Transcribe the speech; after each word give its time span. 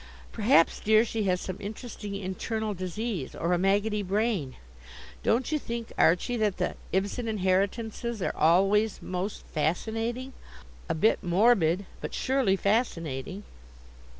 Perhaps, 0.31 0.79
dear, 0.79 1.05
she 1.05 1.25
has 1.25 1.39
some 1.39 1.57
interesting 1.59 2.15
internal 2.15 2.73
disease, 2.73 3.35
or 3.35 3.53
a 3.53 3.59
maggoty 3.59 4.01
brain. 4.01 4.55
Don't 5.21 5.51
you 5.51 5.59
think, 5.59 5.93
Archie, 5.95 6.37
that 6.37 6.57
the 6.57 6.73
Ibsen 6.91 7.27
inheritances 7.27 8.19
are 8.19 8.35
always 8.35 8.99
most 9.03 9.45
fascinating? 9.53 10.33
A 10.89 10.95
bit 10.95 11.21
morbid, 11.23 11.85
but 12.01 12.15
surely 12.15 12.55
fascinating." 12.55 13.43